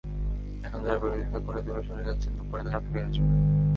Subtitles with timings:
[0.65, 3.29] এখন যাঁরা বিরোধিতা করে দূরে সরে যাচ্ছেন, পরে তাঁরা ফিরে আসবেন।